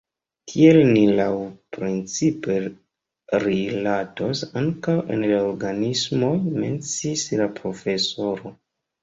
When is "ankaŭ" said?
4.63-4.97